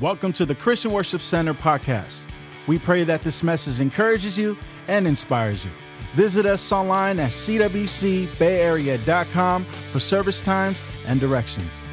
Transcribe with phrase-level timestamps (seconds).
[0.00, 2.24] Welcome to the Christian Worship Center podcast.
[2.66, 4.56] We pray that this message encourages you
[4.88, 5.70] and inspires you.
[6.14, 11.86] Visit us online at cwcbayarea.com for service times and directions.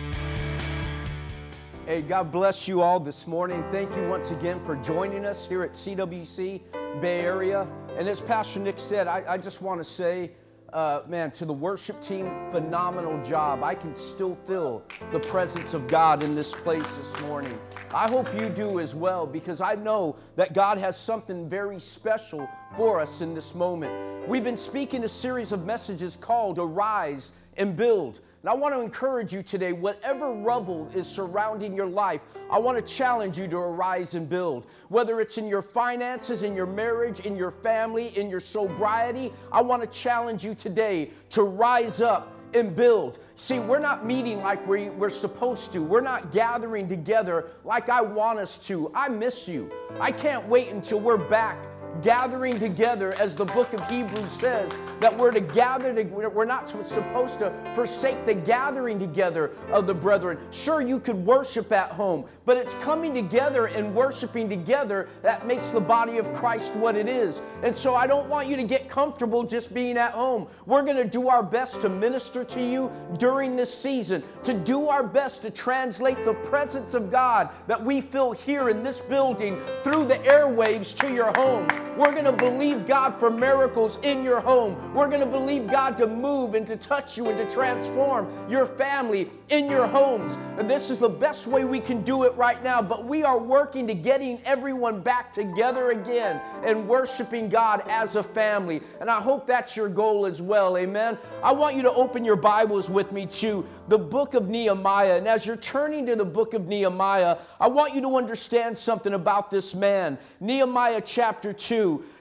[1.86, 3.62] Hey, God bless you all this morning.
[3.72, 7.68] Thank you once again for joining us here at CWC Bay Area.
[7.98, 10.32] And as Pastor Nick said, I, I just want to say,
[10.78, 13.64] uh, man, to the worship team, phenomenal job.
[13.64, 17.60] I can still feel the presence of God in this place this morning.
[17.92, 22.48] I hope you do as well because I know that God has something very special
[22.76, 24.30] for us in this moment.
[24.30, 28.20] We've been speaking a series of messages called Arise and Build.
[28.48, 32.78] And I want to encourage you today, whatever rubble is surrounding your life, I want
[32.78, 34.68] to challenge you to arise and build.
[34.88, 39.60] Whether it's in your finances, in your marriage, in your family, in your sobriety, I
[39.60, 43.20] want to challenge you today to rise up and build.
[43.36, 45.84] See, we're not meeting like we, we're supposed to.
[45.84, 48.90] We're not gathering together like I want us to.
[48.96, 49.70] I miss you.
[50.00, 51.68] I can't wait until we're back
[52.02, 56.68] gathering together, as the book of Hebrews says, that we're to gather, to, we're not
[56.68, 60.38] supposed to forsake the gathering together of the brethren.
[60.52, 65.70] Sure, you could worship at home, but it's coming together and worshiping together that makes
[65.70, 67.42] the body of Christ what it is.
[67.64, 70.48] And so I don't want you to get comfortable just being at home.
[70.66, 74.88] We're going to do our best to minister to you during this season, to do
[74.88, 79.62] our best to translate the presence of God that we feel here in this building
[79.84, 81.77] through the airwaves to your homes.
[81.98, 84.94] We're going to believe God for miracles in your home.
[84.94, 88.68] We're going to believe God to move and to touch you and to transform your
[88.68, 90.38] family in your homes.
[90.60, 92.84] And this is the best way we can do it right now.
[92.84, 98.22] But we are working to getting everyone back together again and worshiping God as a
[98.22, 98.82] family.
[99.02, 100.78] And I hope that's your goal as well.
[100.78, 101.18] Amen.
[101.42, 105.18] I want you to open your Bibles with me to the book of Nehemiah.
[105.18, 109.14] And as you're turning to the book of Nehemiah, I want you to understand something
[109.14, 110.20] about this man.
[110.40, 111.67] Nehemiah chapter 2.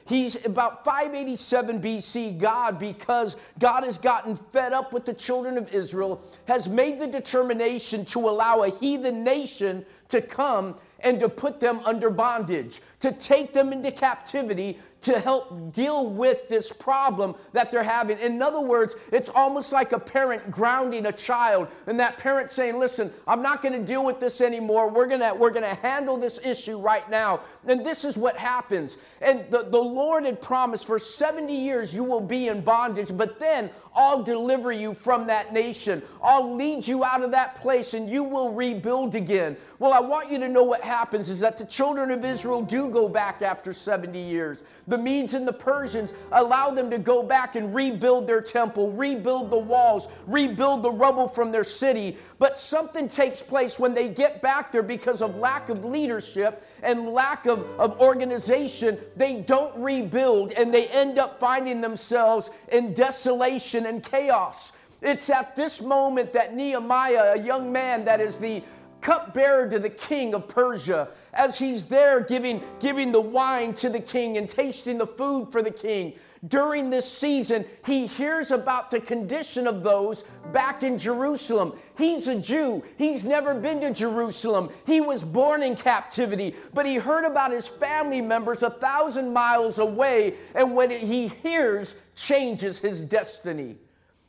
[0.06, 2.38] He's about 587 BC.
[2.38, 7.06] God, because God has gotten fed up with the children of Israel, has made the
[7.06, 13.12] determination to allow a heathen nation to come and to put them under bondage, to
[13.12, 18.18] take them into captivity, to help deal with this problem that they're having.
[18.18, 22.78] In other words, it's almost like a parent grounding a child, and that parent saying,
[22.78, 24.90] Listen, I'm not going to deal with this anymore.
[24.90, 27.40] We're going to we're going to handle this issue right now.
[27.66, 28.98] And this is what happens.
[29.20, 33.38] And the, the Lord had promised for 70 years you will be in bondage, but
[33.38, 36.02] then I'll deliver you from that nation.
[36.22, 39.56] I'll lead you out of that place and you will rebuild again.
[39.78, 42.90] Well, I want you to know what happens is that the children of Israel do
[42.90, 44.62] go back after 70 years.
[44.86, 49.50] The Medes and the Persians allow them to go back and rebuild their temple, rebuild
[49.50, 52.16] the walls, rebuild the rubble from their city.
[52.38, 57.08] But something takes place when they get back there because of lack of leadership and
[57.08, 58.98] lack of, of organization.
[59.16, 64.72] They don't rebuild and they end up finding themselves in desolation and chaos.
[65.02, 68.62] It's at this moment that Nehemiah, a young man that is the
[69.00, 74.00] cupbearer to the king of Persia, as he's there giving, giving the wine to the
[74.00, 76.14] king and tasting the food for the king.
[76.48, 81.74] During this season, he hears about the condition of those back in Jerusalem.
[81.96, 82.84] He's a Jew.
[82.98, 84.70] He's never been to Jerusalem.
[84.86, 89.78] He was born in captivity, but he heard about his family members a thousand miles
[89.78, 93.76] away, and when he hears, changes his destiny.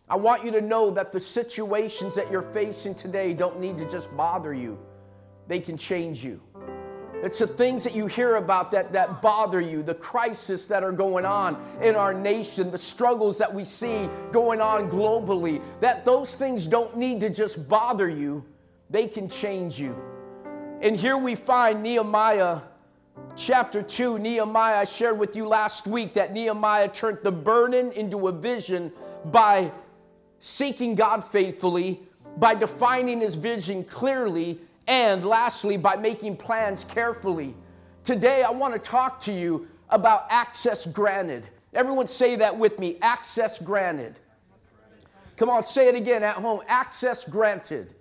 [0.10, 3.90] I want you to know that the situations that you're facing today don't need to
[3.90, 4.80] just bother you,
[5.48, 6.42] they can change you.
[7.24, 10.92] It's the things that you hear about that, that bother you, the crisis that are
[10.92, 16.36] going on in our nation, the struggles that we see going on globally, that those
[16.36, 18.46] things don't need to just bother you,
[18.90, 20.00] they can change you.
[20.82, 22.62] And here we find Nehemiah
[23.36, 24.20] chapter 2.
[24.20, 28.92] Nehemiah, I shared with you last week that Nehemiah turned the burden into a vision
[29.26, 29.72] by
[30.40, 32.02] seeking God faithfully,
[32.38, 37.56] by defining his vision clearly, and lastly, by making plans carefully.
[38.04, 41.48] Today, I want to talk to you about access granted.
[41.74, 44.20] Everyone say that with me access granted.
[45.36, 47.94] Come on, say it again at home access granted.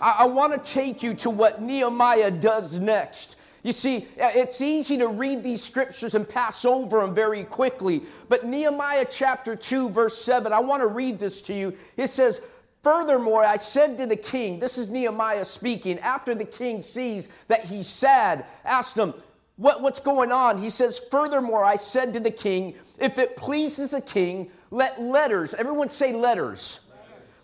[0.00, 3.36] I, I want to take you to what Nehemiah does next.
[3.62, 8.02] You see, uh, it's easy to read these scriptures and pass over them very quickly.
[8.28, 11.74] But Nehemiah chapter 2, verse 7, I want to read this to you.
[11.96, 12.40] It says,
[12.82, 17.64] Furthermore, I said to the king, this is Nehemiah speaking, after the king sees that
[17.64, 19.12] he's sad, asked him,
[19.56, 20.58] what, What's going on?
[20.58, 25.52] He says, Furthermore, I said to the king, if it pleases the king, let letters,
[25.54, 26.80] everyone say letters.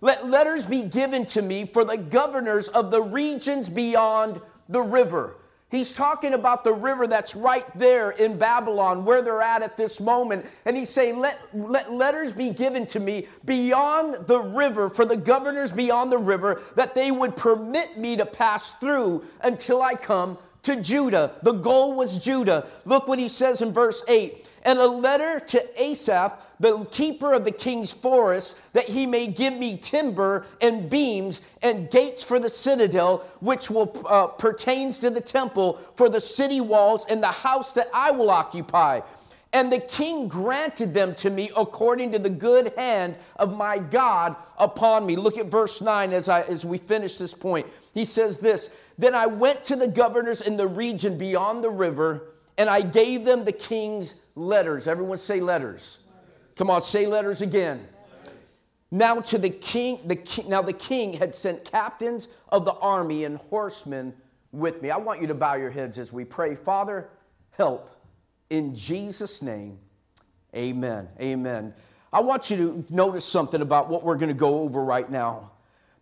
[0.00, 5.36] Let letters be given to me for the governors of the regions beyond the river.
[5.70, 9.98] He's talking about the river that's right there in Babylon, where they're at at this
[9.98, 10.46] moment.
[10.66, 15.16] And he's saying, let, let letters be given to me beyond the river, for the
[15.16, 20.38] governors beyond the river, that they would permit me to pass through until I come
[20.62, 21.36] to Judah.
[21.42, 22.66] The goal was Judah.
[22.84, 27.44] Look what he says in verse 8 and a letter to Asaph, the keeper of
[27.44, 32.48] the king's forest, that he may give me timber and beams and gates for the
[32.48, 37.72] citadel, which will uh, pertains to the temple for the city walls and the house
[37.72, 39.00] that I will occupy.
[39.52, 44.34] And the king granted them to me according to the good hand of my God
[44.58, 45.14] upon me.
[45.14, 47.68] Look at verse 9 as, I, as we finish this point.
[47.92, 48.68] He says this
[48.98, 53.24] Then I went to the governors in the region beyond the river, and I gave
[53.24, 54.86] them the king's letters.
[54.86, 55.98] Everyone say letters.
[56.56, 57.86] Come on, say letters again.
[58.90, 63.24] Now to the king, the king, now the king had sent captains of the army
[63.24, 64.14] and horsemen
[64.52, 64.90] with me.
[64.90, 66.54] I want you to bow your heads as we pray.
[66.54, 67.08] Father,
[67.50, 67.90] help
[68.50, 69.78] in Jesus' name,
[70.54, 71.08] amen.
[71.20, 71.74] Amen.
[72.12, 75.50] I want you to notice something about what we're going to go over right now.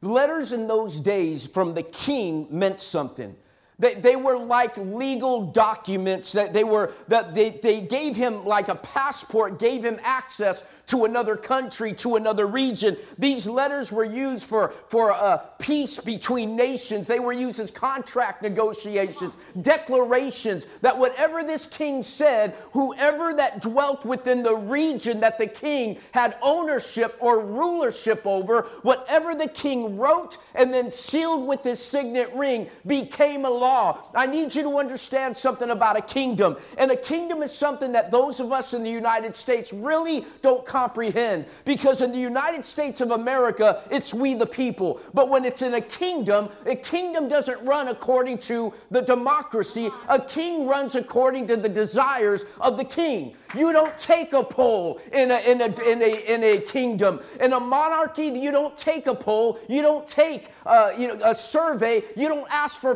[0.03, 3.35] Letters in those days from the king meant something.
[3.83, 8.69] They, they were like legal documents that they were that they, they gave him like
[8.69, 12.97] a passport, gave him access to another country, to another region.
[13.19, 17.09] These letters were used for, for peace between nations.
[17.09, 24.05] They were used as contract negotiations, declarations that whatever this king said, whoever that dwelt
[24.05, 30.39] within the region that the king had ownership or rulership over, whatever the king wrote
[30.55, 33.99] and then sealed with his signet ring became a law law.
[34.15, 36.57] I need you to understand something about a kingdom.
[36.79, 40.65] And a kingdom is something that those of us in the United States really don't
[40.65, 41.47] comprehend.
[41.65, 45.01] Because in the United States of America, it's we the people.
[45.15, 49.91] But when it's in a kingdom, a kingdom doesn't run according to the democracy.
[50.09, 53.35] A king runs according to the desires of the king.
[53.55, 57.21] You don't take a poll in a, in a, in a, in a kingdom.
[57.41, 59.59] In a monarchy, you don't take a poll.
[59.69, 62.03] You don't take uh, you know, a survey.
[62.17, 62.95] You don't ask for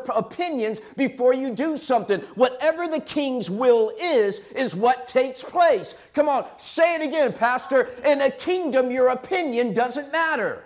[0.67, 2.21] opinions before you do something.
[2.35, 5.95] Whatever the king's will is, is what takes place.
[6.15, 7.89] Come on, say it again, Pastor.
[8.05, 10.65] In a kingdom, your opinion doesn't matter.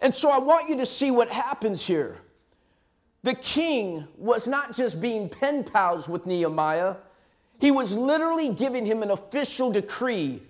[0.00, 2.18] And so I want you to see what happens here.
[3.22, 6.96] The king was not just being pen pals with Nehemiah.
[7.58, 10.42] He was literally giving him an official decree.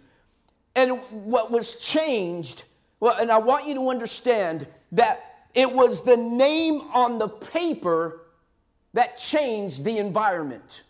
[0.74, 2.64] And what was changed,
[2.98, 8.22] well, and I want you to understand that it was the name on the paper
[8.92, 10.82] that changed the environment.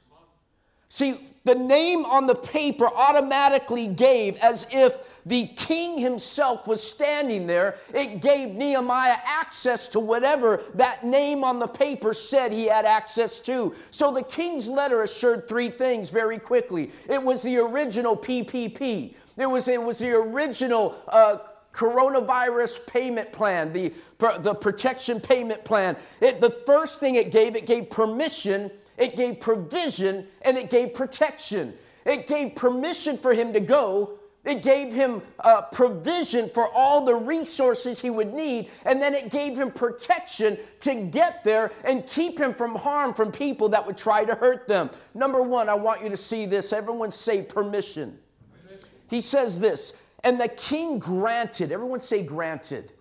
[0.89, 4.97] See, the name on the paper automatically gave, as if
[5.27, 11.59] the king himself was standing there, it gave Nehemiah access to whatever that name on
[11.59, 13.75] the paper said he had access to.
[13.91, 16.91] So the king's letter assured three things very quickly.
[17.11, 20.95] It was the original PPP, it was, it was the original.
[21.09, 21.39] Uh,
[21.75, 23.93] coronavirus payment plan, the,
[24.39, 25.97] the protection payment plan.
[26.21, 30.95] It, the first thing it gave, it gave permission it gave provision and it gave
[30.95, 31.75] protection.
[32.05, 34.19] It gave permission for him to go.
[34.45, 38.71] It gave him uh, provision for all the resources he would need.
[38.85, 43.33] And then it gave him protection to get there and keep him from harm from
[43.33, 44.91] people that would try to hurt them.
[45.15, 46.75] Number one, I want you to see this.
[46.75, 48.19] Everyone say permission.
[49.09, 49.93] He says this,
[50.25, 52.93] and the king granted, everyone say granted.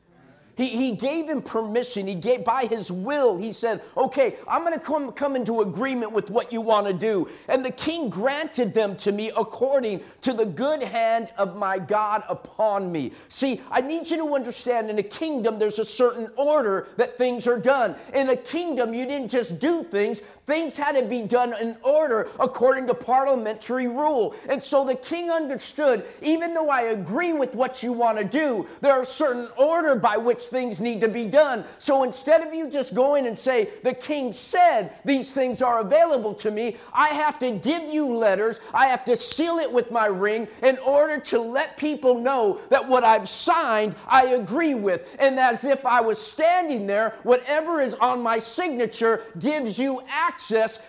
[0.56, 2.06] He, he gave him permission.
[2.06, 3.38] He gave by his will.
[3.38, 6.94] He said, "Okay, I'm going to come come into agreement with what you want to
[6.94, 11.80] do." And the king granted them to me according to the good hand of my
[11.80, 13.14] God upon me.
[13.30, 17.48] See, I need you to understand in a kingdom there's a certain order that things
[17.48, 17.96] are done.
[18.14, 22.30] In a kingdom you didn't just do things, things had to be done in order
[22.40, 24.36] according to parliamentary rule.
[24.50, 28.68] And so the king understood, even though I agree with what you want to do,
[28.82, 31.64] there are certain order by which things need to be done.
[31.80, 36.34] So instead of you just going and say, the king said these things are available
[36.36, 38.60] to me, I have to give you letters.
[38.74, 42.88] I have to seal it with my ring in order to let people know that
[42.88, 45.08] what I've signed, I agree with.
[45.20, 50.33] And as if I was standing there, whatever is on my signature gives you access,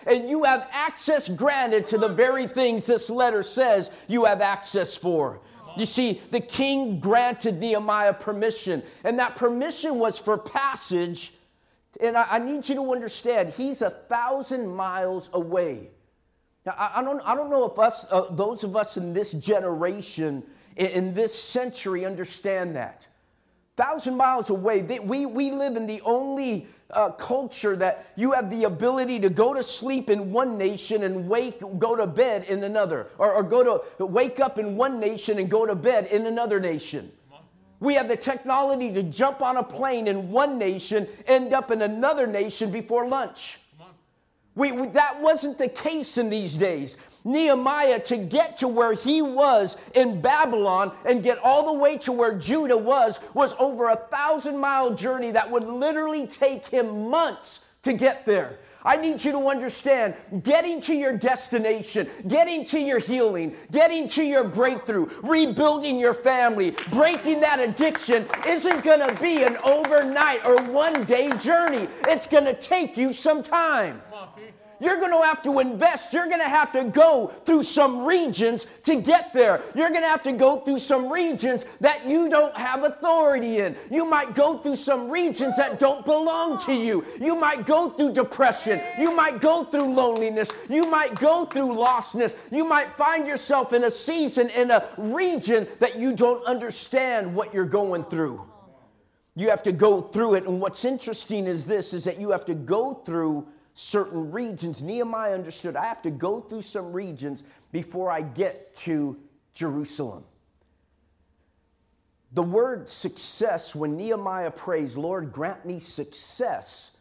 [0.07, 4.95] and you have access granted to the very things this letter says you have access
[4.95, 5.41] for.
[5.77, 11.33] You see, the king granted Nehemiah permission, and that permission was for passage.
[11.99, 15.89] And I, I need you to understand, he's a thousand miles away.
[16.65, 19.33] Now, I, I, don't, I don't know if us, uh, those of us in this
[19.33, 20.43] generation,
[20.75, 23.07] in, in this century, understand that.
[23.75, 24.81] Thousand miles away.
[24.81, 29.29] They, we, we live in the only uh, culture that you have the ability to
[29.29, 33.43] go to sleep in one nation and wake, go to bed in another, or, or
[33.43, 37.11] go to wake up in one nation and go to bed in another nation.
[37.81, 41.81] We have the technology to jump on a plane in one nation, end up in
[41.81, 43.59] another nation before lunch.
[44.55, 46.95] We, we, that wasn't the case in these days.
[47.25, 52.11] Nehemiah, to get to where he was in Babylon and get all the way to
[52.13, 57.59] where Judah was, was over a thousand mile journey that would literally take him months
[57.83, 58.59] to get there.
[58.85, 60.13] I need you to understand
[60.43, 66.71] getting to your destination, getting to your healing, getting to your breakthrough, rebuilding your family,
[66.91, 71.87] breaking that addiction isn't going to be an overnight or one day journey.
[72.07, 74.01] It's going to take you some time.
[74.79, 76.13] You're going to have to invest.
[76.13, 79.61] You're going to have to go through some regions to get there.
[79.75, 83.75] You're going to have to go through some regions that you don't have authority in.
[83.89, 87.05] You might go through some regions that don't belong to you.
[87.19, 88.81] You might go through depression.
[88.99, 90.51] You might go through loneliness.
[90.69, 92.35] You might go through lostness.
[92.51, 97.53] You might find yourself in a season, in a region that you don't understand what
[97.53, 98.41] you're going through.
[99.35, 100.45] You have to go through it.
[100.45, 104.81] And what's interesting is this is that you have to go through certain regions.
[104.81, 109.17] Nehemiah understood I have to go through some regions before I get to
[109.53, 110.23] Jerusalem.
[112.31, 116.91] The word success, when Nehemiah prays, Lord, grant me success,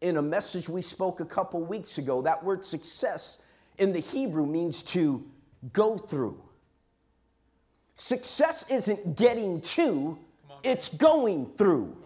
[0.00, 3.38] in a message we spoke a couple weeks ago, that word success
[3.78, 5.24] in the Hebrew means to
[5.72, 6.40] go through.
[7.94, 10.18] Success isn't getting to,
[10.62, 11.96] it's going through.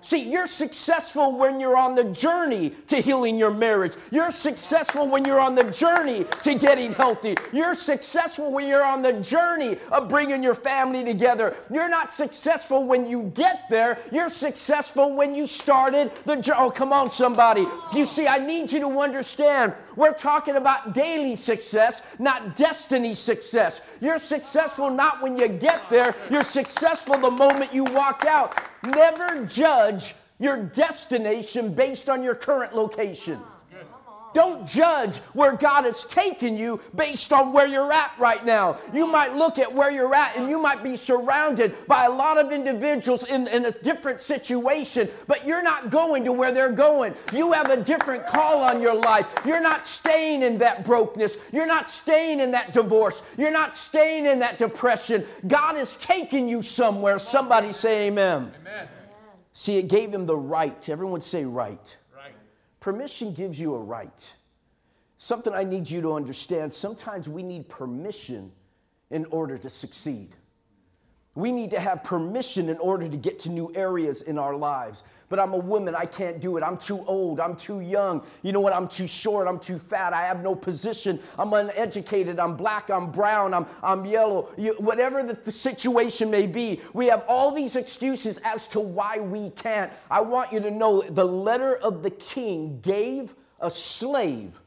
[0.00, 3.94] See, you're successful when you're on the journey to healing your marriage.
[4.10, 7.36] You're successful when you're on the journey to getting healthy.
[7.52, 11.56] You're successful when you're on the journey of bringing your family together.
[11.70, 13.98] You're not successful when you get there.
[14.10, 16.58] You're successful when you started the journey.
[16.60, 17.66] Oh, come on, somebody.
[17.94, 23.82] You see, I need you to understand we're talking about daily success, not destiny success.
[24.00, 28.58] You're successful not when you get there, you're successful the moment you walk out.
[28.82, 33.38] Never judge your destination based on your current location.
[34.34, 38.78] Don't judge where God has taken you based on where you're at right now.
[38.92, 42.38] You might look at where you're at and you might be surrounded by a lot
[42.38, 47.14] of individuals in, in a different situation, but you're not going to where they're going.
[47.32, 49.26] You have a different call on your life.
[49.44, 51.36] You're not staying in that brokenness.
[51.52, 53.22] You're not staying in that divorce.
[53.36, 55.26] You're not staying in that depression.
[55.46, 57.18] God is taking you somewhere.
[57.18, 58.52] Somebody say amen.
[58.60, 58.88] amen.
[59.52, 60.88] See, it gave him the right.
[60.88, 61.96] Everyone say right
[62.82, 64.34] Permission gives you a right.
[65.16, 68.50] Something I need you to understand sometimes we need permission
[69.08, 70.34] in order to succeed.
[71.34, 75.02] We need to have permission in order to get to new areas in our lives.
[75.30, 76.62] But I'm a woman, I can't do it.
[76.62, 78.22] I'm too old, I'm too young.
[78.42, 78.74] You know what?
[78.74, 83.10] I'm too short, I'm too fat, I have no position, I'm uneducated, I'm black, I'm
[83.10, 84.50] brown, I'm, I'm yellow.
[84.58, 89.18] You, whatever the, the situation may be, we have all these excuses as to why
[89.18, 89.90] we can't.
[90.10, 94.60] I want you to know the letter of the king gave a slave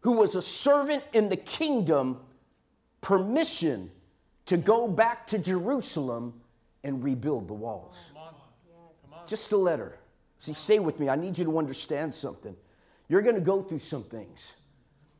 [0.00, 2.18] who was a servant in the kingdom
[3.02, 3.92] permission
[4.48, 6.32] to go back to Jerusalem
[6.82, 8.10] and rebuild the walls.
[8.14, 8.34] Come on.
[9.04, 9.26] Come on.
[9.28, 9.98] Just a letter.
[10.38, 11.10] See, stay with me.
[11.10, 12.56] I need you to understand something.
[13.08, 14.54] You're going to go through some things.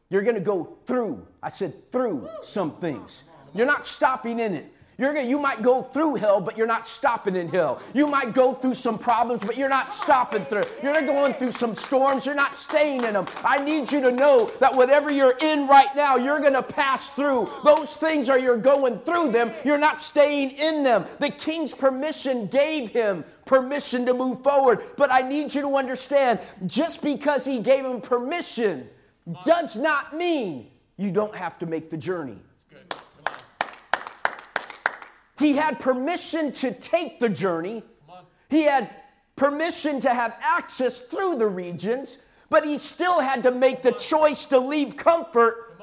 [0.08, 3.24] You're going to go through, I said through some things.
[3.54, 4.72] You're not stopping in it.
[4.98, 7.80] You're gonna, you might go through hell, but you're not stopping in hell.
[7.94, 10.64] You might go through some problems, but you're not stopping through.
[10.82, 13.26] You're not going through some storms, you're not staying in them.
[13.44, 17.48] I need you to know that whatever you're in right now, you're to pass through.
[17.64, 21.04] Those things are you're going through them, you're not staying in them.
[21.20, 24.82] The king's permission gave him permission to move forward.
[24.96, 28.88] But I need you to understand just because he gave him permission
[29.44, 32.38] does not mean you don't have to make the journey.
[35.38, 37.82] He had permission to take the journey.
[38.50, 38.90] He had
[39.36, 42.18] permission to have access through the regions,
[42.50, 45.77] but he still had to make the choice to leave comfort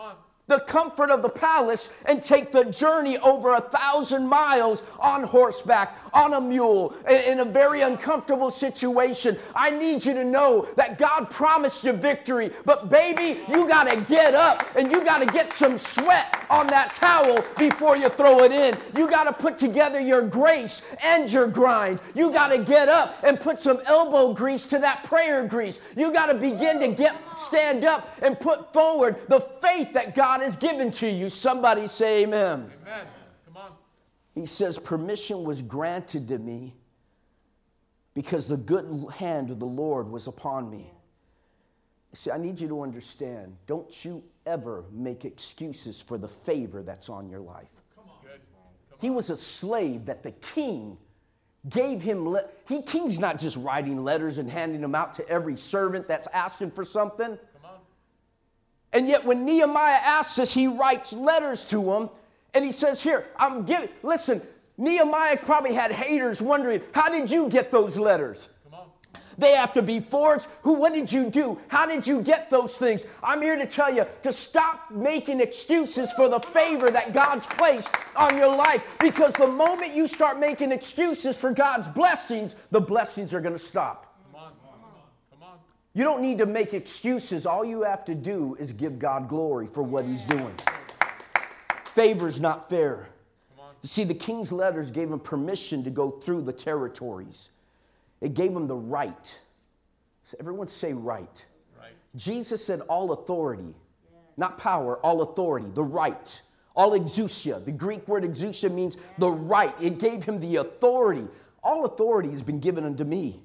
[0.48, 5.98] the comfort of the palace and take the journey over a thousand miles on horseback,
[6.14, 9.38] on a mule, in a very uncomfortable situation.
[9.56, 14.02] I need you to know that God promised you victory, but baby, you got to
[14.02, 18.44] get up and you got to get some sweat on that towel before you throw
[18.44, 18.78] it in.
[18.96, 22.00] You got to put together your grace and your grind.
[22.14, 25.80] You got to get up and put some elbow grease to that prayer grease.
[25.96, 30.35] You got to begin to get stand up and put forward the faith that God
[30.36, 31.30] God has given to you.
[31.30, 32.70] Somebody say amen.
[32.82, 33.08] Amen.
[33.46, 33.72] Come on.
[34.34, 36.76] He says, Permission was granted to me
[38.14, 40.92] because the good hand of the Lord was upon me.
[42.12, 47.08] See, I need you to understand don't you ever make excuses for the favor that's
[47.08, 47.70] on your life.
[49.00, 50.98] He was a slave that the king
[51.70, 52.28] gave him.
[52.28, 56.28] Le- he king's not just writing letters and handing them out to every servant that's
[56.34, 57.40] asking for something.
[58.96, 62.10] And yet, when Nehemiah asks us, he writes letters to him
[62.54, 64.42] and he says, Here, I'm giving, listen,
[64.78, 68.48] Nehemiah probably had haters wondering, How did you get those letters?
[69.38, 70.48] They have to be forged.
[70.62, 71.60] Who, what did you do?
[71.68, 73.06] How did you get those things?
[73.22, 77.94] I'm here to tell you to stop making excuses for the favor that God's placed
[78.16, 78.82] on your life.
[79.02, 83.60] Because the moment you start making excuses for God's blessings, the blessings are going to
[83.60, 84.16] stop.
[84.32, 84.92] Come on, come on,
[85.32, 85.60] come on.
[85.96, 87.46] You don't need to make excuses.
[87.46, 90.54] All you have to do is give God glory for what He's doing.
[91.94, 93.08] Favor's not fair.
[93.82, 97.50] You see, the king's letters gave him permission to go through the territories.
[98.20, 99.40] It gave him the right.
[100.40, 101.46] Everyone say right.
[101.80, 101.94] right.
[102.16, 103.76] Jesus said all authority,
[104.38, 106.42] not power, all authority, the right.
[106.76, 107.64] All exousia.
[107.64, 109.74] The Greek word exousia means the right.
[109.80, 111.28] It gave him the authority.
[111.64, 113.40] All authority has been given unto me.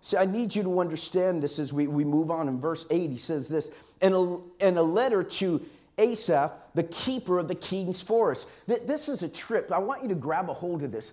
[0.00, 2.48] See, I need you to understand this as we, we move on.
[2.48, 5.64] In verse 8, he says this in a, in a letter to
[5.98, 8.46] Asaph, the keeper of the king's forest.
[8.66, 9.72] This is a trip.
[9.72, 11.12] I want you to grab a hold of this.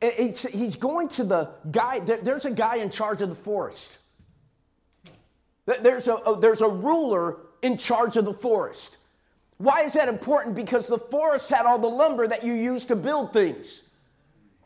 [0.00, 3.98] It's, he's going to the guy, there's a guy in charge of the forest.
[5.66, 8.98] There's a, there's a ruler in charge of the forest.
[9.58, 10.56] Why is that important?
[10.56, 13.82] Because the forest had all the lumber that you use to build things.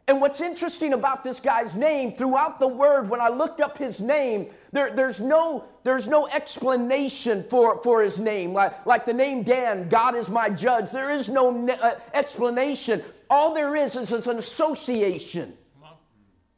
[0.08, 4.00] And what's interesting about this guy's name, throughout the word, when I looked up his
[4.00, 8.54] name, there, there's, no, there's no explanation for, for his name.
[8.54, 10.90] Like, like the name Dan, God is my judge.
[10.90, 13.04] There is no ne- uh, explanation.
[13.28, 15.52] All there is is, is an association.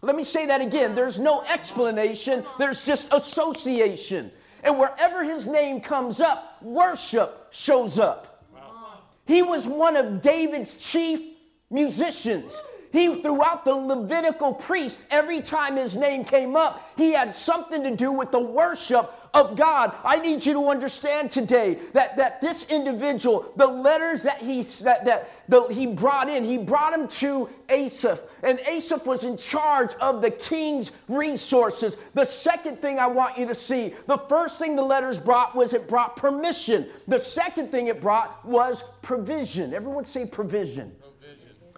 [0.00, 0.94] Let me say that again.
[0.94, 4.30] There's no explanation, there's just association.
[4.62, 8.46] And wherever his name comes up, worship shows up.
[9.26, 11.20] He was one of David's chief
[11.68, 12.60] musicians.
[12.92, 17.94] He, throughout the Levitical priest, every time his name came up, he had something to
[17.94, 19.94] do with the worship of God.
[20.04, 25.04] I need you to understand today that, that this individual, the letters that he that,
[25.04, 28.20] that the, he brought in, he brought him to Asaph.
[28.42, 31.96] And Asaph was in charge of the king's resources.
[32.14, 35.74] The second thing I want you to see, the first thing the letters brought was
[35.74, 36.88] it brought permission.
[37.06, 39.74] The second thing it brought was provision.
[39.74, 40.92] Everyone say provision.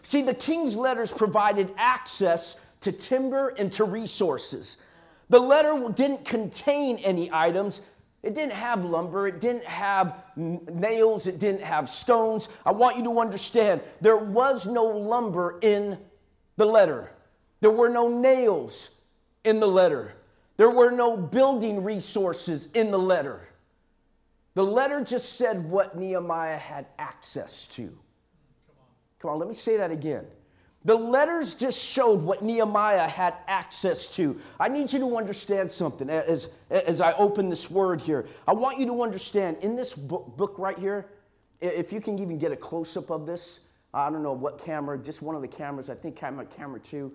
[0.03, 4.77] See, the king's letters provided access to timber and to resources.
[5.29, 7.81] The letter didn't contain any items.
[8.23, 12.49] It didn't have lumber, it didn't have nails, it didn't have stones.
[12.65, 15.99] I want you to understand there was no lumber in
[16.57, 17.11] the letter,
[17.61, 18.91] there were no nails
[19.43, 20.15] in the letter,
[20.57, 23.49] there were no building resources in the letter.
[24.55, 27.99] The letter just said what Nehemiah had access to.
[29.23, 30.27] Come on, let me say that again.
[30.85, 34.41] The letters just showed what Nehemiah had access to.
[34.59, 38.27] I need you to understand something as, as I open this word here.
[38.49, 41.07] I want you to understand in this book, book right here,
[41.61, 43.61] if you can even get a close up of this,
[43.95, 47.13] I don't know what camera, just one of the cameras, I think camera, camera two,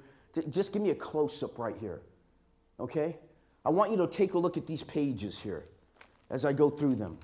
[0.50, 2.00] just give me a close up right here.
[2.80, 3.18] Okay?
[3.66, 5.66] I want you to take a look at these pages here
[6.30, 7.18] as I go through them.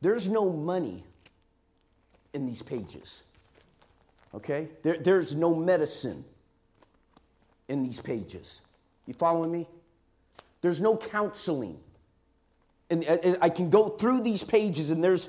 [0.00, 1.04] There's no money
[2.32, 3.24] in these pages.
[4.34, 4.68] Okay?
[4.82, 6.24] There, there's no medicine
[7.68, 8.60] in these pages.
[9.06, 9.66] You following me?
[10.60, 11.78] There's no counseling.
[12.90, 15.28] And, and I can go through these pages, and there's,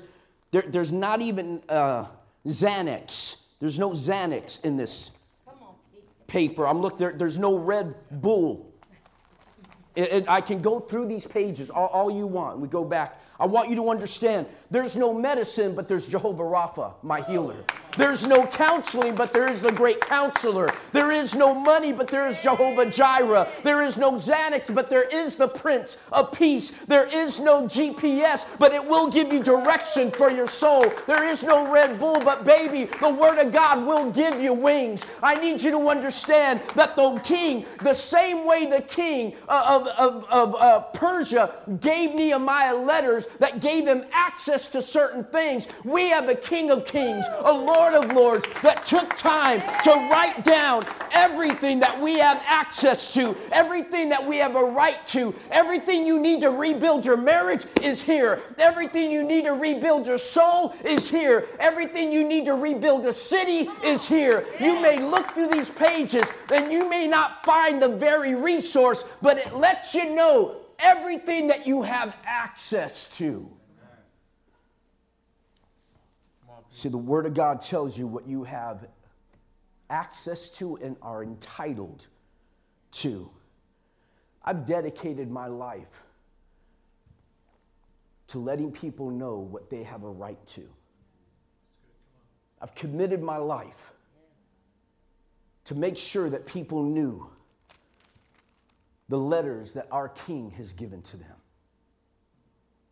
[0.50, 2.06] there, there's not even uh,
[2.46, 3.36] Xanax.
[3.58, 5.10] There's no Xanax in this
[6.26, 6.66] paper.
[6.66, 8.66] I'm look there, there's no Red Bull.
[9.96, 12.58] I can go through these pages all, all you want.
[12.58, 13.20] We go back.
[13.38, 17.56] I want you to understand there's no medicine, but there's Jehovah Rapha, my healer.
[17.96, 20.70] There's no counseling, but there is the great counselor.
[20.92, 23.48] There is no money, but there is Jehovah Jireh.
[23.62, 26.72] There is no Xanax, but there is the Prince of Peace.
[26.86, 30.84] There is no GPS, but it will give you direction for your soul.
[31.06, 35.04] There is no Red Bull, but baby, the Word of God will give you wings.
[35.22, 40.24] I need you to understand that the king, the same way the king of, of,
[40.30, 46.28] of uh, Persia gave Nehemiah letters that gave him access to certain things, we have
[46.28, 50.84] a King of Kings, a Lord Lord of Lords that took time to write down
[51.12, 56.20] everything that we have access to, everything that we have a right to, everything you
[56.20, 58.42] need to rebuild your marriage is here.
[58.58, 61.48] Everything you need to rebuild your soul is here.
[61.58, 64.44] Everything you need to rebuild a city is here.
[64.60, 69.38] You may look through these pages and you may not find the very resource, but
[69.38, 73.50] it lets you know everything that you have access to.
[76.70, 78.86] See, the Word of God tells you what you have
[79.90, 82.06] access to and are entitled
[82.92, 83.28] to.
[84.44, 86.04] I've dedicated my life
[88.28, 90.68] to letting people know what they have a right to.
[92.62, 93.92] I've committed my life
[95.64, 97.28] to make sure that people knew
[99.08, 101.36] the letters that our King has given to them.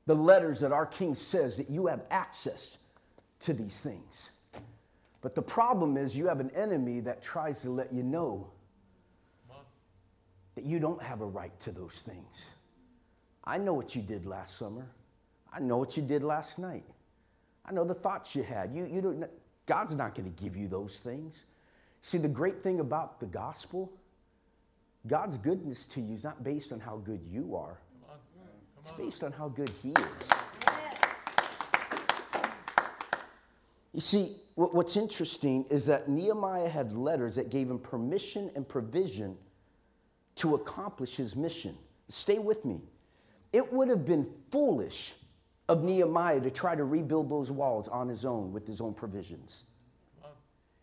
[0.07, 2.79] The letters that our King says that you have access
[3.40, 4.31] to these things.
[5.20, 8.48] But the problem is, you have an enemy that tries to let you know
[10.55, 12.51] that you don't have a right to those things.
[13.44, 14.87] I know what you did last summer.
[15.53, 16.85] I know what you did last night.
[17.64, 18.72] I know the thoughts you had.
[18.72, 19.24] You, you don't,
[19.66, 21.44] God's not going to give you those things.
[22.01, 23.92] See, the great thing about the gospel,
[25.07, 27.79] God's goodness to you is not based on how good you are,
[28.79, 30.29] it's based on how good He is.
[33.99, 39.37] You see, what's interesting is that Nehemiah had letters that gave him permission and provision
[40.37, 41.77] to accomplish his mission.
[42.09, 42.81] Stay with me.
[43.53, 45.15] It would have been foolish
[45.69, 49.65] of Nehemiah to try to rebuild those walls on his own with his own provisions.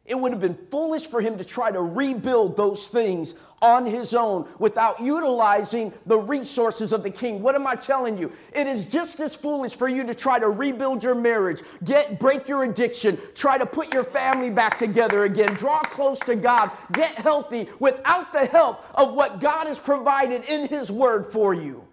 [0.05, 4.13] It would have been foolish for him to try to rebuild those things on his
[4.13, 7.41] own without utilizing the resources of the king.
[7.41, 8.31] What am I telling you?
[8.53, 12.47] It is just as foolish for you to try to rebuild your marriage, get break
[12.47, 17.15] your addiction, try to put your family back together again, draw close to God, get
[17.15, 21.83] healthy without the help of what God has provided in his word for you.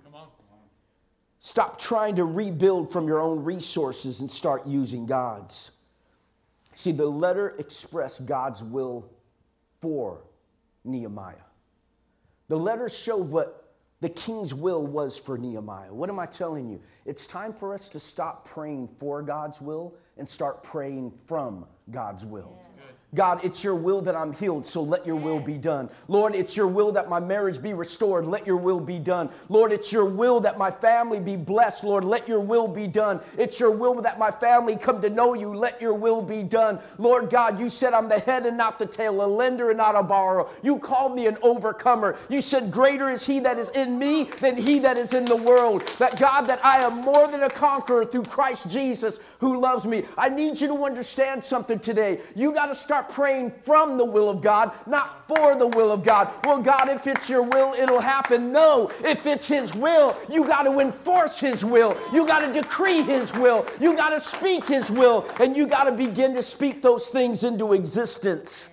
[1.44, 5.71] Stop trying to rebuild from your own resources and start using God's.
[6.72, 9.10] See, the letter expressed God's will
[9.80, 10.24] for
[10.84, 11.34] Nehemiah.
[12.48, 15.94] The letter showed what the king's will was for Nehemiah.
[15.94, 16.80] What am I telling you?
[17.04, 22.26] It's time for us to stop praying for God's will and start praying from God's
[22.26, 22.58] will.
[22.60, 22.71] Yeah.
[23.14, 25.90] God, it's your will that I'm healed, so let your will be done.
[26.08, 29.28] Lord, it's your will that my marriage be restored, let your will be done.
[29.50, 33.20] Lord, it's your will that my family be blessed, Lord, let your will be done.
[33.36, 36.80] It's your will that my family come to know you, let your will be done.
[36.96, 39.94] Lord God, you said I'm the head and not the tail, a lender and not
[39.94, 40.48] a borrower.
[40.62, 42.16] You called me an overcomer.
[42.30, 45.36] You said, Greater is he that is in me than he that is in the
[45.36, 45.86] world.
[45.98, 50.04] That God, that I am more than a conqueror through Christ Jesus who loves me.
[50.16, 52.20] I need you to understand something today.
[52.34, 55.90] You got to start start praying from the will of God, not for the will
[55.90, 56.32] of God.
[56.44, 58.52] Well, God, if it's your will, it'll happen.
[58.52, 61.96] No, if it's His will, you got to enforce His will.
[62.12, 63.66] You got to decree His will.
[63.80, 65.26] You got to speak His will.
[65.40, 68.68] And you got to begin to speak those things into existence.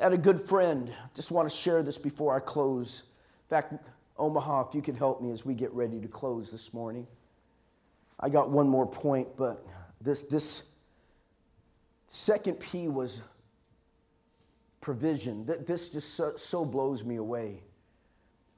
[0.00, 0.92] I had a good friend.
[1.14, 3.02] Just want to share this before I close.
[3.44, 3.74] In fact,
[4.16, 7.06] Omaha, if you could help me as we get ready to close this morning.
[8.20, 9.66] I got one more point, but
[10.00, 10.62] this, this
[12.12, 13.22] Second P was
[14.80, 15.46] provision.
[15.46, 17.62] This just so, so blows me away.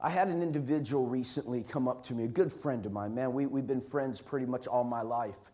[0.01, 3.13] I had an individual recently come up to me, a good friend of mine.
[3.13, 5.51] Man, we, we've been friends pretty much all my life.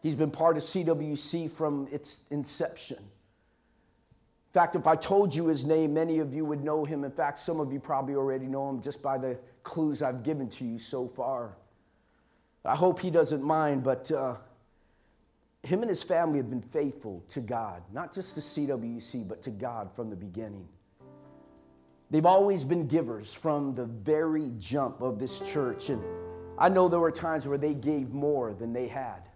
[0.00, 2.98] He's been part of CWC from its inception.
[2.98, 7.02] In fact, if I told you his name, many of you would know him.
[7.02, 10.48] In fact, some of you probably already know him just by the clues I've given
[10.50, 11.56] to you so far.
[12.64, 14.36] I hope he doesn't mind, but uh,
[15.62, 19.50] him and his family have been faithful to God, not just to CWC, but to
[19.50, 20.66] God from the beginning.
[22.10, 25.90] They've always been givers from the very jump of this church.
[25.90, 26.02] And
[26.58, 29.28] I know there were times where they gave more than they had.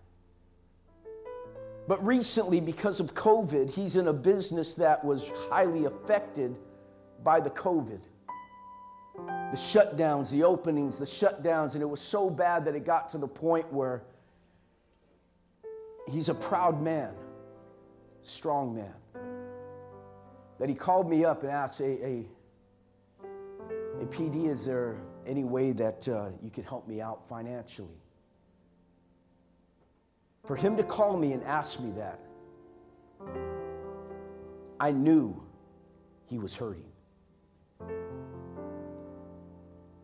[1.87, 6.57] But recently, because of COVID, he's in a business that was highly affected
[7.23, 8.01] by the COVID.
[9.15, 13.19] The shutdowns, the openings, the shutdowns, and it was so bad that it got to
[13.19, 14.03] the point where
[16.11, 17.13] he's a proud man,
[18.23, 18.95] strong man.
[20.59, 22.27] That he called me up and asked, hey, hey,
[23.21, 27.99] hey PD, is there any way that uh, you could help me out financially?
[30.45, 32.21] For him to call me and ask me that,
[34.79, 35.43] I knew
[36.27, 36.85] he was hurting.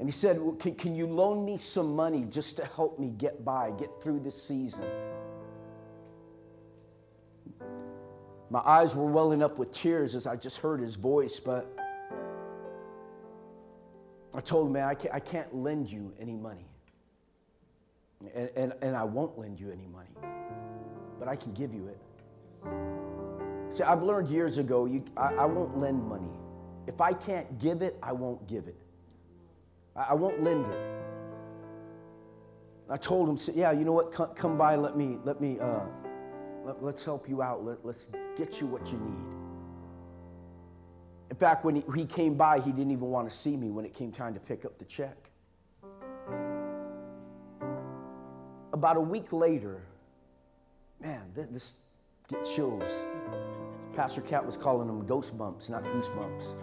[0.01, 3.11] And he said, well, can, can you loan me some money just to help me
[3.11, 4.87] get by, get through this season?
[8.51, 11.73] My eyes were welling up with tears as I just heard his voice, but
[14.35, 16.67] I told him, man, I can't, I can't lend you any money.
[18.35, 20.11] And, and, and I won't lend you any money,
[21.19, 21.99] but I can give you it.
[23.71, 26.33] See, I've learned years ago, you, I, I won't lend money.
[26.89, 28.77] If I can't give it, I won't give it.
[29.95, 30.81] I, I won't lend it.
[32.91, 34.11] I told him, yeah, you know what?
[34.11, 35.85] Come, come by, let me, let me, uh,
[36.65, 37.65] let, us help you out.
[37.65, 38.09] Let, let's
[38.41, 39.27] get you what you need.
[41.29, 43.93] In fact, when he, came by, he didn't even want to see me when it
[43.93, 45.31] came time to pick up the check.
[48.73, 49.83] About a week later,
[51.03, 51.75] man, this, this
[52.29, 52.89] get chills.
[53.95, 56.55] Pastor Cat was calling them ghost bumps, not goosebumps.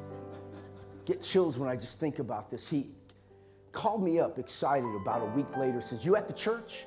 [1.06, 2.68] Get chills when I just think about this.
[2.68, 2.90] He
[3.72, 6.86] called me up excited about a week later, says, You at the church?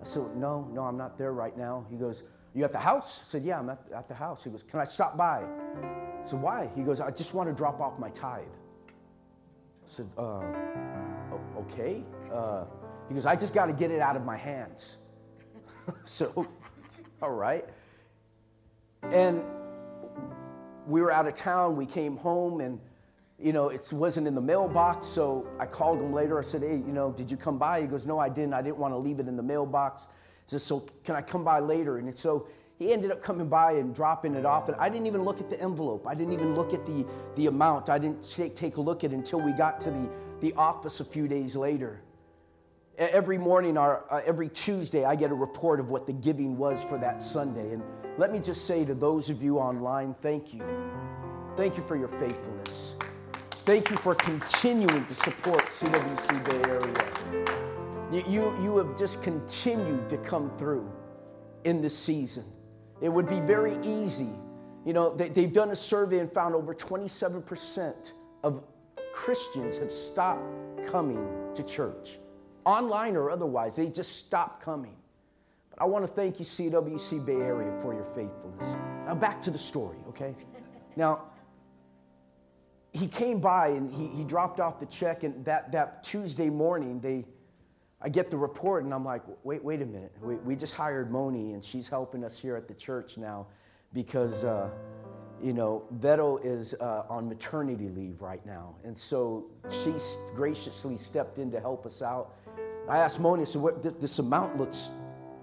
[0.00, 1.84] I said, No, no, I'm not there right now.
[1.90, 2.22] He goes,
[2.54, 3.20] You at the house?
[3.22, 4.42] I said, Yeah, I'm at, at the house.
[4.42, 5.42] He goes, Can I stop by?
[5.42, 6.70] I said, Why?
[6.74, 8.42] He goes, I just want to drop off my tithe.
[8.48, 10.42] I said, uh,
[11.56, 12.02] Okay.
[12.32, 12.64] Uh,
[13.08, 14.98] he goes, I just got to get it out of my hands.
[16.04, 16.46] so,
[17.22, 17.64] all right.
[19.02, 19.42] And
[20.86, 21.76] we were out of town.
[21.76, 22.80] We came home and,
[23.38, 25.06] you know, it wasn't in the mailbox.
[25.06, 26.38] So I called him later.
[26.38, 27.80] I said, hey, you know, did you come by?
[27.80, 28.54] He goes, no, I didn't.
[28.54, 30.08] I didn't want to leave it in the mailbox.
[30.50, 31.98] Says, so can I come by later?
[31.98, 34.68] And so he ended up coming by and dropping it off.
[34.68, 36.08] And I didn't even look at the envelope.
[36.08, 37.88] I didn't even look at the, the amount.
[37.88, 40.10] I didn't take, take a look at it until we got to the,
[40.40, 42.02] the office a few days later.
[42.98, 46.82] Every morning, or uh, every Tuesday, I get a report of what the giving was
[46.82, 47.72] for that Sunday.
[47.72, 47.84] And
[48.18, 50.64] let me just say to those of you online, thank you.
[51.56, 52.96] Thank you for your faithfulness.
[53.64, 57.69] Thank you for continuing to support CWC Bay Area.
[58.12, 60.90] You, you, have just continued to come through
[61.64, 62.44] in this season.
[63.00, 64.30] It would be very easy.
[64.84, 68.64] You know, they, they've done a survey and found over 27% of
[69.12, 70.42] Christians have stopped
[70.86, 72.18] coming to church
[72.64, 73.76] online or otherwise.
[73.76, 74.96] They just stopped coming.
[75.70, 78.76] But I want to thank you, CWC Bay Area, for your faithfulness.
[79.06, 80.34] Now, back to the story, okay?
[80.96, 81.26] Now,
[82.92, 87.00] he came by and he, he dropped off the check, and that, that Tuesday morning,
[87.00, 87.24] they,
[88.02, 90.12] I get the report, and I'm like, wait, wait a minute.
[90.22, 93.46] We, we just hired Moni, and she's helping us here at the church now
[93.92, 94.70] because, uh,
[95.42, 98.74] you know, Beto is uh, on maternity leave right now.
[98.84, 99.92] And so she
[100.34, 102.36] graciously stepped in to help us out.
[102.88, 104.90] I asked Moni, said, what, this, this, amount looks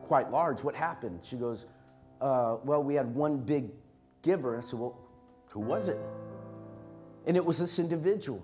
[0.01, 0.63] quite large.
[0.63, 1.19] What happened?
[1.23, 1.65] She goes,
[2.21, 3.69] uh, Well, we had one big
[4.23, 4.57] giver.
[4.57, 4.97] I said, Well,
[5.49, 5.99] who was it?
[7.25, 8.43] And it was this individual.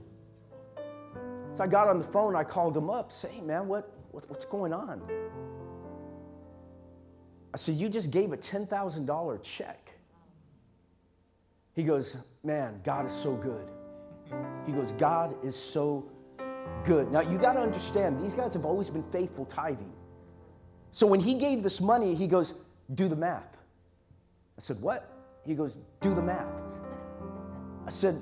[1.55, 4.45] So I got on the phone, I called him up, say, hey, man, what, what's
[4.45, 5.01] going on?
[7.53, 9.91] I said, You just gave a $10,000 check.
[11.75, 13.67] He goes, Man, God is so good.
[14.65, 16.09] He goes, God is so
[16.83, 17.11] good.
[17.11, 19.91] Now, you got to understand, these guys have always been faithful tithing.
[20.91, 22.53] So when he gave this money, he goes,
[22.93, 23.57] Do the math.
[24.57, 25.09] I said, What?
[25.45, 26.61] He goes, Do the math.
[27.85, 28.21] I said,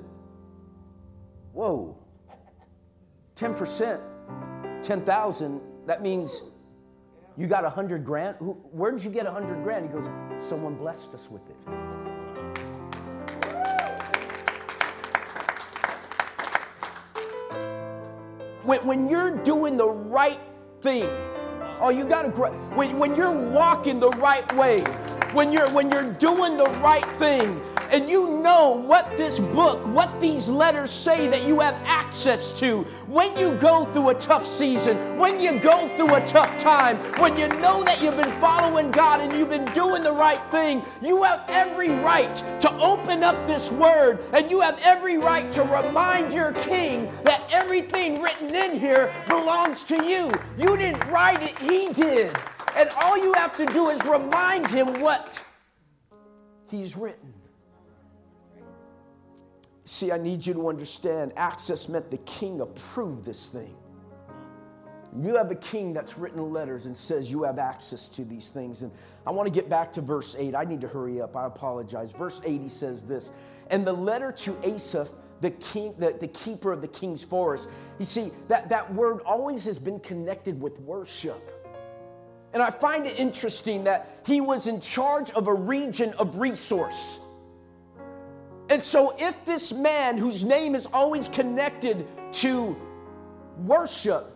[1.53, 1.97] Whoa,
[3.35, 4.01] 10%,
[4.83, 6.41] 10,000, that means
[7.37, 8.35] you got a 100 grand.
[8.39, 9.85] Where did you get a 100 grand?
[9.85, 10.09] He goes,
[10.43, 11.57] Someone blessed us with it.
[18.63, 20.39] when, when you're doing the right
[20.81, 21.09] thing,
[21.81, 22.29] oh, you got to,
[22.75, 24.81] when, when you're walking the right way,
[25.33, 27.61] when you're when you're doing the right thing
[27.91, 32.83] and you know what this book, what these letters say that you have access to
[33.07, 37.37] when you go through a tough season, when you go through a tough time, when
[37.37, 41.23] you know that you've been following God and you've been doing the right thing, you
[41.23, 46.33] have every right to open up this word and you have every right to remind
[46.33, 50.31] your king that everything written in here belongs to you.
[50.57, 52.37] You didn't write it, he did.
[52.77, 55.43] And all you have to do is remind him what
[56.69, 57.30] he's written.
[59.91, 63.75] See, I need you to understand access meant the king approved this thing.
[65.21, 68.83] You have a king that's written letters and says you have access to these things.
[68.83, 68.91] And
[69.27, 70.55] I want to get back to verse 8.
[70.55, 71.35] I need to hurry up.
[71.35, 72.13] I apologize.
[72.13, 73.31] Verse 8 he says this
[73.69, 75.09] And the letter to Asaph,
[75.41, 77.67] the king, the, the keeper of the king's forest.
[77.99, 81.51] You see, that, that word always has been connected with worship.
[82.53, 87.19] And I find it interesting that he was in charge of a region of resource.
[88.71, 92.77] And so, if this man whose name is always connected to
[93.65, 94.33] worship,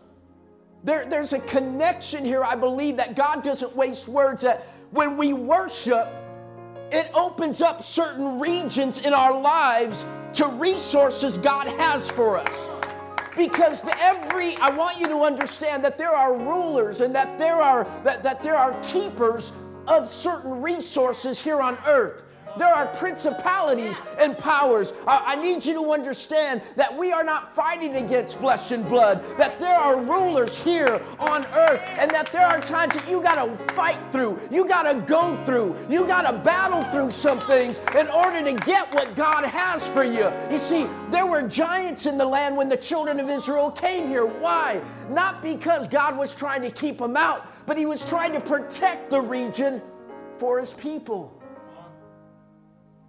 [0.84, 4.42] there, there's a connection here, I believe, that God doesn't waste words.
[4.42, 6.10] That when we worship,
[6.92, 12.68] it opens up certain regions in our lives to resources God has for us.
[13.38, 17.86] Because every, I want you to understand that there are rulers and that there are
[18.04, 19.54] that, that there are keepers
[19.88, 22.24] of certain resources here on earth.
[22.58, 24.94] There are principalities and powers.
[25.08, 29.24] I, I need you to understand that we are not fighting against flesh and blood,
[29.38, 33.44] that there are rulers here on earth, and that there are times that you got
[33.44, 37.80] to fight through, you got to go through, you got to battle through some things
[37.98, 40.32] in order to get what God has for you.
[40.52, 44.26] You see, there were giants in the land when the children of Israel came here.
[44.26, 44.82] Why?
[45.10, 49.10] Not because God was trying to keep them out, but He was trying to protect
[49.10, 49.82] the region
[50.38, 51.32] for His people.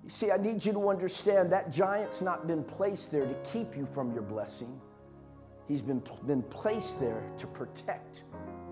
[0.06, 3.76] You see, I need you to understand that giant's not been placed there to keep
[3.76, 4.80] you from your blessing.
[5.66, 8.22] He's been, been placed there to protect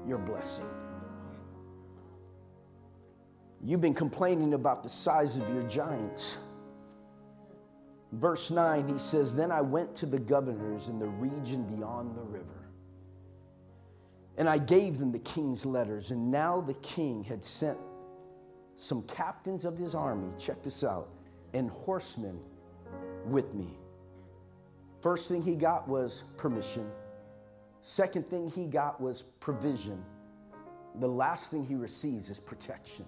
[0.06, 0.68] your blessing.
[3.64, 6.36] You've been complaining about the size of your giants.
[8.12, 12.22] Verse 9, he says, Then I went to the governors in the region beyond the
[12.22, 12.68] river,
[14.38, 16.12] and I gave them the king's letters.
[16.12, 17.78] And now the king had sent
[18.76, 21.08] some captains of his army, check this out,
[21.54, 22.38] and horsemen
[23.24, 23.78] with me.
[25.00, 26.90] First thing he got was permission.
[27.82, 30.02] Second thing he got was provision.
[31.00, 33.04] The last thing he receives is protection.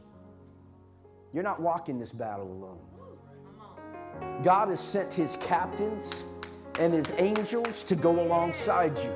[1.33, 2.79] You're not walking this battle alone.
[4.43, 6.25] God has sent his captains
[6.79, 9.11] and his angels to go alongside you.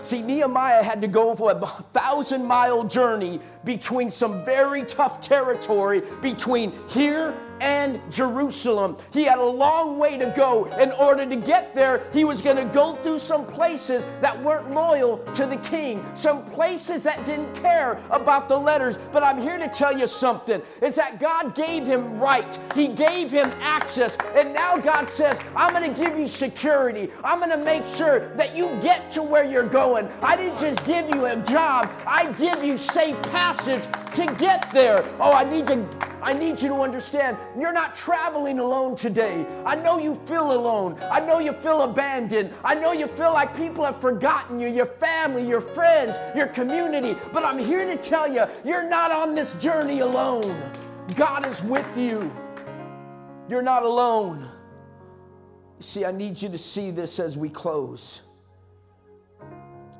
[0.00, 6.02] See, Nehemiah had to go for a thousand mile journey between some very tough territory
[6.20, 8.96] between here and Jerusalem.
[9.12, 10.64] He had a long way to go.
[10.80, 14.72] In order to get there, he was going to go through some places that weren't
[14.72, 18.98] loyal to the king, some places that didn't care about the letters.
[19.12, 23.30] But I'm here to tell you something is that God gave him right, He gave
[23.30, 24.18] him access.
[24.34, 27.10] And now God says, I'm going to give you security.
[27.22, 30.08] I'm going to make sure that you get to where you're going.
[30.20, 35.04] I didn't just give you a job, I give you safe passage to get there.
[35.20, 39.44] Oh, I need to I need you to understand you're not traveling alone today.
[39.66, 40.96] I know you feel alone.
[41.10, 42.52] I know you feel abandoned.
[42.64, 47.16] I know you feel like people have forgotten you, your family, your friends, your community.
[47.32, 50.56] But I'm here to tell you, you're not on this journey alone.
[51.16, 52.32] God is with you.
[53.48, 54.48] You're not alone.
[55.80, 58.20] See, I need you to see this as we close.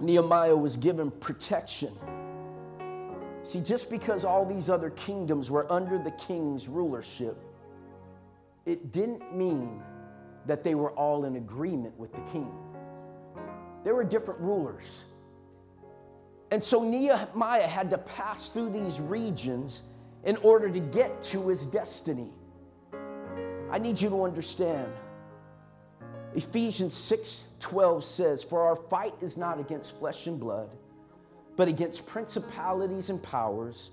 [0.00, 1.92] Nehemiah was given protection.
[3.44, 7.36] See, just because all these other kingdoms were under the king's rulership,
[8.66, 9.82] it didn't mean
[10.46, 12.52] that they were all in agreement with the king.
[13.84, 15.04] There were different rulers.
[16.52, 19.82] And so Nehemiah had to pass through these regions
[20.24, 22.30] in order to get to his destiny.
[23.70, 24.92] I need you to understand.
[26.34, 30.70] Ephesians 6 12 says, For our fight is not against flesh and blood
[31.62, 33.92] but against principalities and powers,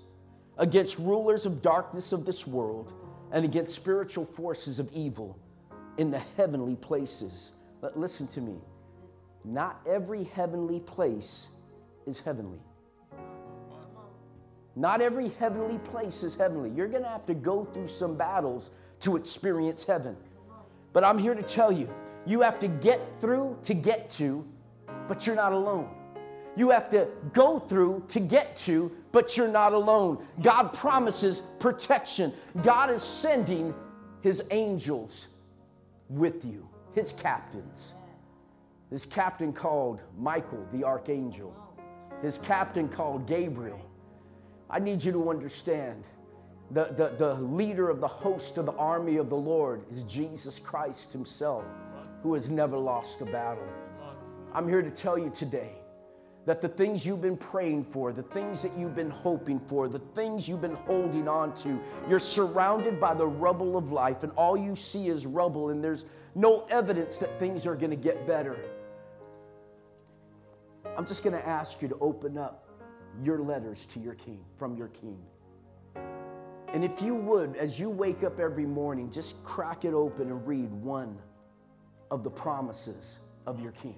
[0.58, 2.92] against rulers of darkness of this world,
[3.30, 5.38] and against spiritual forces of evil
[5.96, 7.52] in the heavenly places.
[7.80, 8.56] But listen to me.
[9.44, 11.50] Not every heavenly place
[12.08, 12.58] is heavenly.
[14.74, 16.70] Not every heavenly place is heavenly.
[16.70, 20.16] You're going to have to go through some battles to experience heaven.
[20.92, 21.88] But I'm here to tell you,
[22.26, 24.44] you have to get through to get to,
[25.06, 25.99] but you're not alone
[26.60, 30.22] you have to go through to get to, but you're not alone.
[30.42, 32.34] God promises protection.
[32.62, 33.74] God is sending
[34.20, 35.28] his angels
[36.10, 37.94] with you, his captains.
[38.90, 41.56] His captain called Michael, the archangel,
[42.20, 43.80] his captain called Gabriel.
[44.68, 46.04] I need you to understand
[46.72, 50.58] the, the, the leader of the host of the army of the Lord is Jesus
[50.58, 51.64] Christ himself,
[52.22, 53.66] who has never lost a battle.
[54.52, 55.79] I'm here to tell you today
[56.46, 59.98] that the things you've been praying for, the things that you've been hoping for, the
[59.98, 64.56] things you've been holding on to, you're surrounded by the rubble of life, and all
[64.56, 68.56] you see is rubble, and there's no evidence that things are going to get better.
[70.96, 72.66] I'm just going to ask you to open up
[73.22, 75.18] your letters to your king, from your king.
[76.72, 80.46] And if you would, as you wake up every morning, just crack it open and
[80.46, 81.18] read one
[82.10, 83.96] of the promises of your king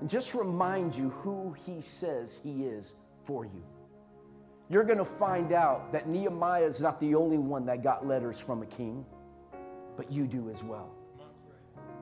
[0.00, 2.94] and just remind you who he says he is
[3.24, 3.62] for you.
[4.68, 8.40] You're going to find out that Nehemiah is not the only one that got letters
[8.40, 9.04] from a king,
[9.96, 10.90] but you do as well.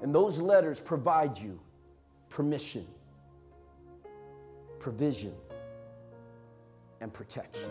[0.02, 1.60] And those letters provide you
[2.28, 2.86] permission,
[4.80, 5.34] provision,
[7.00, 7.70] and protection.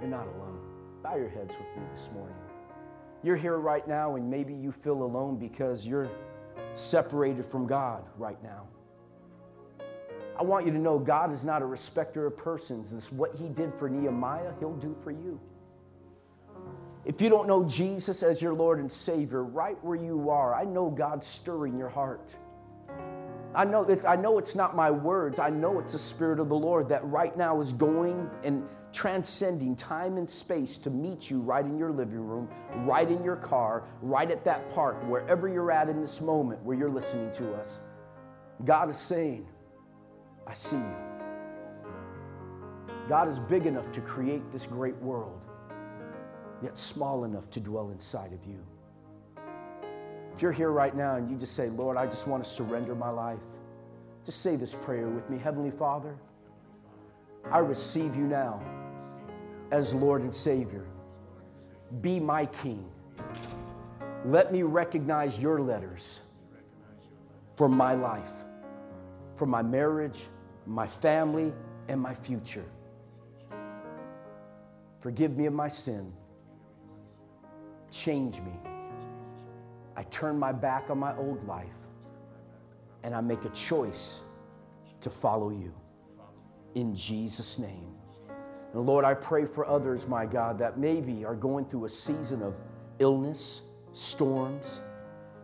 [0.00, 0.60] You're not alone.
[1.02, 2.36] bow your heads with me this morning.
[3.22, 6.08] You're here right now, and maybe you feel alone because you're
[6.74, 8.66] separated from God right now.
[10.38, 12.90] I want you to know God is not a respecter of persons.
[12.90, 15.40] This what he did for Nehemiah, he'll do for you.
[17.06, 20.64] If you don't know Jesus as your Lord and Savior, right where you are, I
[20.64, 22.34] know God's stirring your heart.
[23.54, 25.38] I know that I know it's not my words.
[25.38, 29.76] I know it's the Spirit of the Lord that right now is going and transcending
[29.76, 33.84] time and space to meet you right in your living room, right in your car,
[34.00, 37.80] right at that park, wherever you're at in this moment where you're listening to us.
[38.64, 39.46] God is saying,
[40.46, 40.96] I see you.
[43.06, 45.42] God is big enough to create this great world,
[46.62, 48.64] yet small enough to dwell inside of you.
[50.34, 52.94] If you're here right now and you just say, Lord, I just want to surrender
[52.94, 53.40] my life,
[54.24, 56.16] just say this prayer with me Heavenly Father,
[57.52, 58.62] I receive you now
[59.70, 60.84] as Lord and Savior.
[62.00, 62.84] Be my King.
[64.24, 66.20] Let me recognize your letters
[67.54, 68.32] for my life,
[69.34, 70.24] for my marriage,
[70.66, 71.52] my family,
[71.88, 72.64] and my future.
[75.00, 76.12] Forgive me of my sin.
[77.90, 78.52] Change me.
[79.96, 81.68] I turn my back on my old life
[83.02, 84.20] and I make a choice
[85.00, 85.72] to follow you.
[86.74, 87.95] In Jesus' name.
[88.76, 92.42] And Lord, I pray for others, my God, that maybe are going through a season
[92.42, 92.54] of
[92.98, 93.62] illness,
[93.94, 94.82] storms,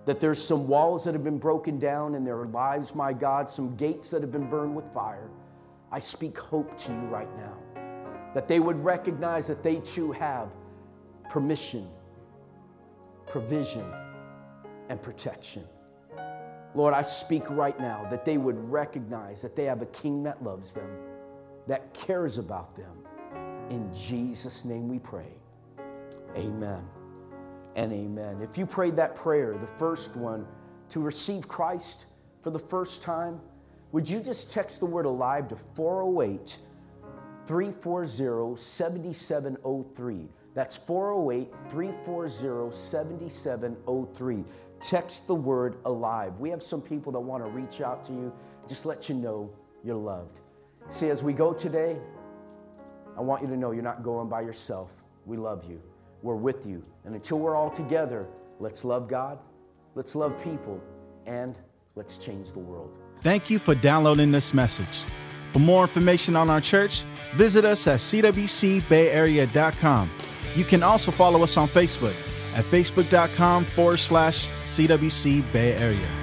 [0.05, 3.75] that there's some walls that have been broken down in their lives, my God, some
[3.77, 5.31] gates that have been burned with fire.
[5.91, 7.57] I speak hope to you right now.
[8.35, 10.51] That they would recognize that they too have
[11.31, 11.89] permission,
[13.27, 13.91] provision,
[14.91, 15.65] and protection.
[16.75, 20.45] Lord, I speak right now that they would recognize that they have a king that
[20.45, 20.91] loves them,
[21.67, 23.02] that cares about them.
[23.73, 25.33] In Jesus' name we pray.
[26.37, 26.85] Amen
[27.75, 28.43] and amen.
[28.43, 30.47] If you prayed that prayer, the first one,
[30.91, 32.05] to receive Christ
[32.43, 33.41] for the first time,
[33.93, 36.59] would you just text the word alive to 408
[37.47, 40.29] 340 7703?
[40.53, 44.45] That's 408 340 7703.
[44.81, 46.39] Text the word alive.
[46.39, 48.35] We have some people that want to reach out to you,
[48.69, 49.51] just let you know
[49.83, 50.41] you're loved.
[50.91, 51.97] See, as we go today,
[53.17, 54.91] I want you to know you're not going by yourself.
[55.27, 55.81] We love you.
[56.23, 56.85] We're with you.
[57.05, 58.29] And until we're all together,
[58.61, 59.39] let's love God,
[59.95, 60.81] let's love people,
[61.27, 61.59] and
[61.95, 62.91] let's change the world.
[63.23, 65.05] Thank you for downloading this message.
[65.53, 67.05] For more information on our church,
[67.37, 70.11] visit us at cwcbayarea.com.
[70.55, 72.15] You can also follow us on Facebook
[72.55, 76.22] at facebook.com forward slash CWC Bay Area.